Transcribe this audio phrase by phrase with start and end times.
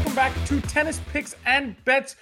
[0.00, 2.16] welcome back to Tennis Picks and Bets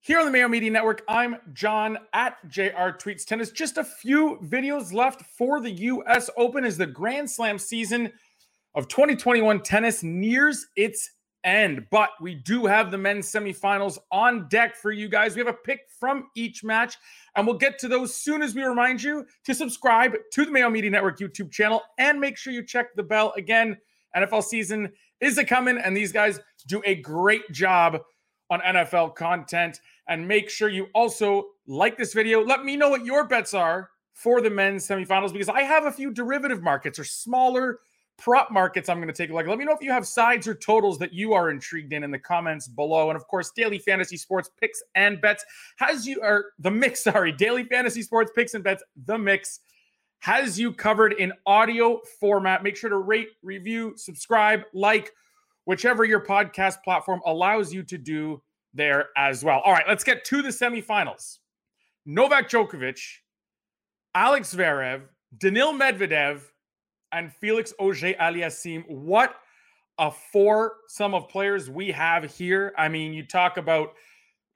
[0.00, 1.04] here on the Mayo Media Network.
[1.06, 3.52] I'm John at JR Tweets Tennis.
[3.52, 8.10] Just a few videos left for the US Open as the Grand Slam season
[8.74, 11.12] of 2021 tennis nears its
[11.44, 11.86] end.
[11.92, 15.36] But we do have the men's semifinals on deck for you guys.
[15.36, 16.96] We have a pick from each match,
[17.36, 20.68] and we'll get to those soon as we remind you to subscribe to the Mayo
[20.68, 23.76] Media Network YouTube channel and make sure you check the bell again.
[24.16, 27.98] NFL season is a coming, and these guys do a great job
[28.50, 29.80] on NFL content.
[30.08, 32.44] And make sure you also like this video.
[32.44, 35.92] Let me know what your bets are for the men's semifinals because I have a
[35.92, 37.78] few derivative markets or smaller
[38.18, 39.46] prop markets I'm going to take a look.
[39.46, 42.10] Let me know if you have sides or totals that you are intrigued in in
[42.10, 43.10] the comments below.
[43.10, 45.44] And of course, daily fantasy sports picks and bets
[45.78, 49.60] has you or the mix, sorry, daily fantasy sports picks and bets, the mix
[50.22, 52.62] has you covered in audio format.
[52.62, 55.10] Make sure to rate, review, subscribe, like
[55.64, 58.40] whichever your podcast platform allows you to do
[58.72, 59.60] there as well.
[59.64, 61.38] All right, let's get to the semifinals.
[62.06, 63.00] Novak Djokovic,
[64.14, 65.02] Alex Zverev,
[65.36, 66.42] Daniil Medvedev,
[67.10, 68.88] and Felix Auger Aliassime.
[68.88, 69.34] What
[69.98, 72.72] a four sum of players we have here.
[72.78, 73.94] I mean, you talk about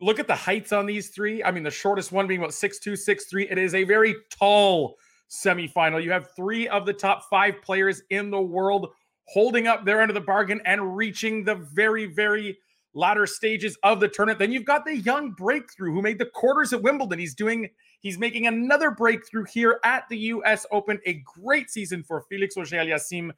[0.00, 1.42] look at the heights on these three.
[1.42, 3.48] I mean, the shortest one being about six two, six three.
[3.50, 4.96] It is a very tall
[5.30, 6.02] semifinal.
[6.02, 8.90] You have three of the top five players in the world
[9.24, 12.58] holding up their end of the bargain and reaching the very, very
[12.94, 14.38] latter stages of the tournament.
[14.38, 17.18] Then you've got the young breakthrough who made the quarters at Wimbledon.
[17.18, 17.68] He's doing,
[18.00, 20.98] he's making another breakthrough here at the US Open.
[21.06, 23.32] A great season for Felix Auger Aliassime.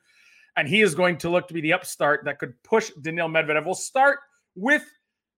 [0.57, 3.65] And he is going to look to be the upstart that could push Daniil Medvedev.
[3.65, 4.19] We'll start
[4.55, 4.85] with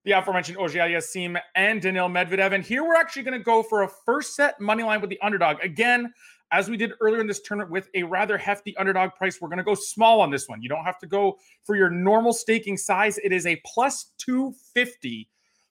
[0.03, 2.53] the aforementioned Auger Aliassime and Daniil Medvedev.
[2.53, 5.21] And here we're actually going to go for a first set money line with the
[5.21, 5.57] underdog.
[5.63, 6.11] Again,
[6.51, 9.57] as we did earlier in this tournament with a rather hefty underdog price, we're going
[9.57, 10.61] to go small on this one.
[10.61, 13.17] You don't have to go for your normal staking size.
[13.19, 15.29] It is a plus 250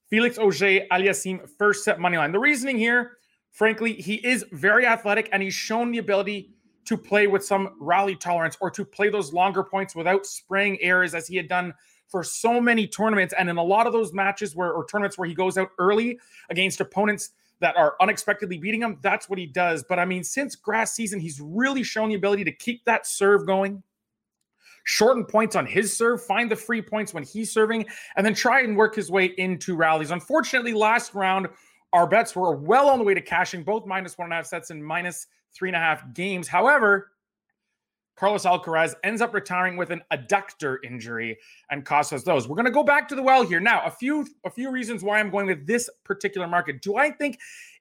[0.08, 2.32] Felix Auger Aliassime first set money line.
[2.32, 3.12] The reasoning here,
[3.52, 6.50] frankly, he is very athletic and he's shown the ability
[6.86, 11.14] to play with some rally tolerance or to play those longer points without spraying errors
[11.14, 11.72] as he had done
[12.08, 15.28] for so many tournaments and in a lot of those matches where or tournaments where
[15.28, 19.84] he goes out early against opponents that are unexpectedly beating him, that's what he does.
[19.88, 23.46] But I mean, since grass season, he's really shown the ability to keep that serve
[23.46, 23.82] going,
[24.84, 28.62] shorten points on his serve, find the free points when he's serving, and then try
[28.62, 30.10] and work his way into rallies.
[30.10, 31.48] Unfortunately, last round,
[31.92, 34.46] our bets were well on the way to cashing both minus one and a half
[34.46, 36.48] sets and minus three and a half games.
[36.48, 37.10] However,
[38.16, 41.38] Carlos Alcaraz ends up retiring with an adductor injury
[41.70, 42.46] and costs us those.
[42.46, 43.60] We're going to go back to the well here.
[43.60, 46.82] Now, a few a few reasons why I'm going with this particular market.
[46.82, 47.38] Do I think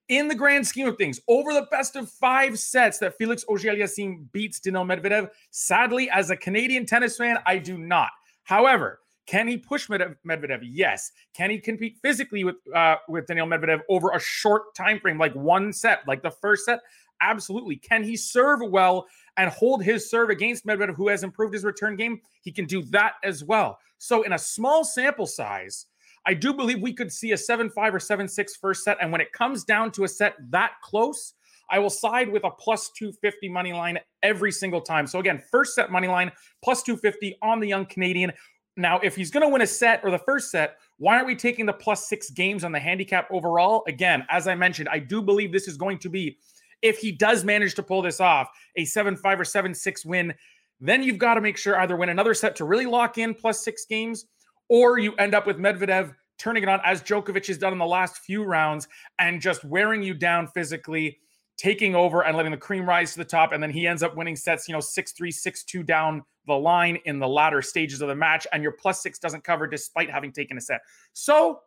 [0.08, 4.32] in the grand scheme of things, over the best of five sets that Felix Auger-Aliassime
[4.32, 5.30] beats Daniil Medvedev?
[5.52, 8.10] Sadly, as a Canadian tennis fan, I do not.
[8.44, 10.62] However, can he push Medvedev?
[10.64, 11.12] Yes.
[11.36, 15.36] Can he compete physically with uh, with Daniil Medvedev over a short time frame, like
[15.36, 16.80] one set, like the first set?
[17.22, 17.76] Absolutely.
[17.76, 19.08] Can he serve well
[19.38, 22.20] and hold his serve against Medvedev, who has improved his return game?
[22.42, 23.80] He can do that as well.
[23.98, 25.88] So, in a small sample size,
[26.26, 28.98] I do believe we could see a 7 5 or 7 6 first set.
[29.02, 31.34] And when it comes down to a set that close,
[31.70, 35.08] I will side with a plus 250 money line every single time.
[35.08, 36.32] So, again, first set money line
[36.64, 38.32] plus 250 on the young Canadian.
[38.78, 41.36] Now, if he's going to win a set or the first set, why aren't we
[41.36, 43.84] taking the plus six games on the handicap overall?
[43.88, 46.38] Again, as I mentioned, I do believe this is going to be
[46.82, 50.34] if he does manage to pull this off, a 7 5 or 7 6 win,
[50.80, 53.64] then you've got to make sure either win another set to really lock in plus
[53.64, 54.26] six games,
[54.70, 57.86] or you end up with Medvedev turning it on as Djokovic has done in the
[57.86, 58.88] last few rounds
[59.20, 61.20] and just wearing you down physically,
[61.58, 63.52] taking over and letting the cream rise to the top.
[63.52, 66.54] And then he ends up winning sets, you know, 6 3, 6 2 down the
[66.54, 68.48] line in the latter stages of the match.
[68.54, 70.82] And your plus six doesn't cover despite having taken a set.
[71.14, 71.62] So,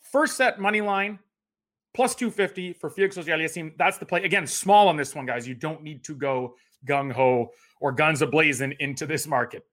[0.00, 1.18] first set money line,
[1.94, 3.72] plus 250 for Felix Auger-Aliassime.
[3.76, 4.22] That's the play.
[4.24, 5.46] Again, small on this one, guys.
[5.46, 6.54] You don't need to go
[6.86, 7.50] gung ho
[7.80, 9.64] or guns ablazing into this market.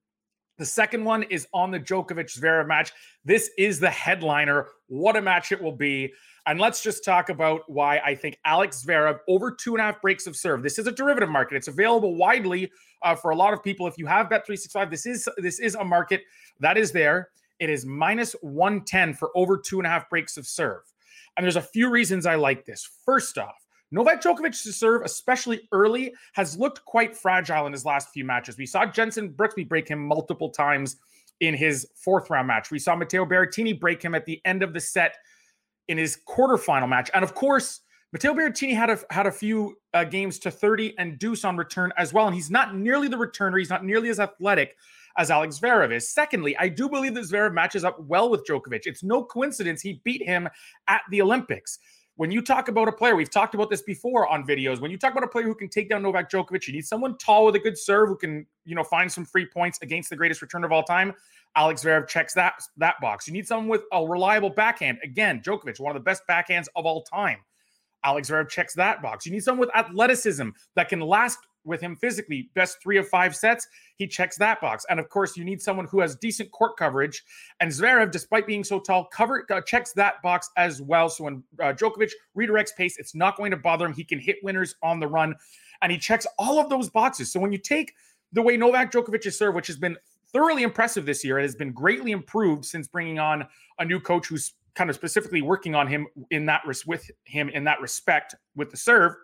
[0.58, 2.92] The second one is on the Djokovic Zverev match.
[3.24, 4.68] This is the headliner.
[4.88, 6.12] What a match it will be.
[6.48, 10.02] And let's just talk about why I think Alex Zverev over two and a half
[10.02, 10.64] breaks of serve.
[10.64, 11.58] This is a derivative market.
[11.58, 12.72] It's available widely
[13.04, 13.86] uh, for a lot of people.
[13.86, 16.24] If you have Bet365, this is this is a market
[16.60, 17.30] that is there.
[17.60, 20.82] It is minus 110 for over two and a half breaks of serve.
[21.38, 22.90] And there's a few reasons I like this.
[23.06, 23.56] First off,
[23.92, 28.58] Novak Djokovic to serve, especially early, has looked quite fragile in his last few matches.
[28.58, 30.98] We saw Jenson Brooksby break him multiple times
[31.40, 32.72] in his fourth round match.
[32.72, 35.16] We saw Matteo Berrettini break him at the end of the set
[35.88, 37.10] in his quarterfinal match.
[37.14, 37.82] And of course,
[38.12, 41.94] Matteo Berrettini had a had a few uh, games to 30 and deuce on return
[41.98, 42.26] as well.
[42.26, 43.58] And he's not nearly the returner.
[43.60, 44.76] He's not nearly as athletic
[45.18, 46.10] as Alex Zverev is.
[46.10, 48.82] Secondly, I do believe that Zverev matches up well with Djokovic.
[48.86, 50.48] It's no coincidence he beat him
[50.88, 51.80] at the Olympics.
[52.16, 54.80] When you talk about a player, we've talked about this before on videos.
[54.80, 57.16] When you talk about a player who can take down Novak Djokovic, you need someone
[57.20, 60.16] tall with a good serve who can, you know, find some free points against the
[60.16, 61.14] greatest return of all time.
[61.56, 63.28] Alex Zverev checks that that box.
[63.28, 64.98] You need someone with a reliable backhand.
[65.04, 67.38] Again, Djokovic, one of the best backhands of all time.
[68.04, 69.26] Alex Zverev checks that box.
[69.26, 72.50] You need someone with athleticism that can last with him physically.
[72.56, 73.68] Best three of five sets,
[73.98, 74.86] he checks that box.
[74.90, 77.24] And of course, you need someone who has decent court coverage.
[77.60, 81.10] And Zverev, despite being so tall, cover uh, checks that box as well.
[81.10, 83.94] So when uh, Djokovic redirects pace, it's not going to bother him.
[83.94, 85.36] He can hit winners on the run,
[85.82, 87.32] and he checks all of those boxes.
[87.32, 87.94] So when you take
[88.34, 89.98] the way Novak Djokovic's serve, which has been
[90.34, 93.46] thoroughly impressive this year, it has been greatly improved since bringing on
[93.80, 97.50] a new coach who's kind of specifically working on him in that res- with him
[97.50, 99.16] in that respect with the serve.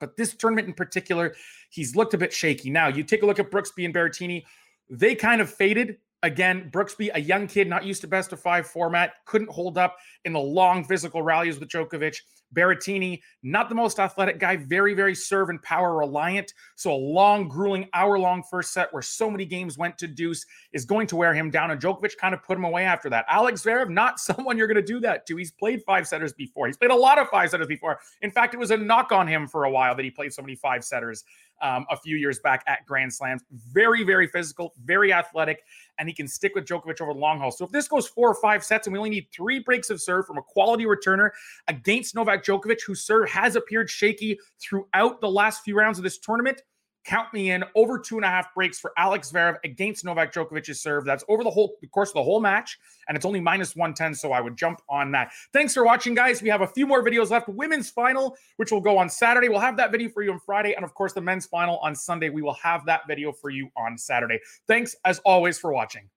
[0.00, 1.34] But this tournament in particular,
[1.70, 2.70] he's looked a bit shaky.
[2.70, 4.44] Now, you take a look at Brooksby and Berrettini,
[4.90, 5.96] they kind of faded.
[6.22, 9.96] Again, Brooksby, a young kid, not used to best of five format, couldn't hold up
[10.24, 12.16] in the long physical rallies with Djokovic.
[12.54, 16.54] Berrettini, not the most athletic guy, very, very serve and power reliant.
[16.74, 20.44] So a long, grueling, hour long first set where so many games went to deuce
[20.72, 21.70] is going to wear him down.
[21.70, 23.24] And Djokovic kind of put him away after that.
[23.28, 25.36] Alex Zverev, not someone you're going to do that to.
[25.36, 26.66] He's played five setters before.
[26.66, 27.98] He's played a lot of five setters before.
[28.22, 30.42] In fact, it was a knock on him for a while that he played so
[30.42, 31.24] many five setters
[31.62, 33.42] um, a few years back at Grand Slams.
[33.50, 35.62] Very, very physical, very athletic,
[35.98, 37.50] and he can stick with Djokovic over the long haul.
[37.50, 40.00] So if this goes four or five sets and we only need three breaks of
[40.00, 41.30] serve from a quality returner
[41.68, 46.18] against Novak Djokovic, whose serve has appeared shaky throughout the last few rounds of this
[46.18, 46.62] tournament,
[47.06, 50.80] count me in over two and a half breaks for Alex Zverev against Novak Djokovic's
[50.80, 51.04] serve.
[51.04, 52.78] That's over the whole the course of the whole match,
[53.08, 54.14] and it's only minus 110.
[54.14, 55.30] So I would jump on that.
[55.52, 56.42] Thanks for watching, guys.
[56.42, 57.48] We have a few more videos left.
[57.48, 59.48] Women's final, which will go on Saturday.
[59.48, 61.94] We'll have that video for you on Friday, and of course, the men's final on
[61.94, 62.28] Sunday.
[62.28, 64.40] We will have that video for you on Saturday.
[64.66, 66.08] Thanks as always for watching.